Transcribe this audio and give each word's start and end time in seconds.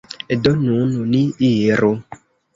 Do, 0.47 0.53
nun 0.61 0.95
ni 1.11 1.21
iru 1.51 1.93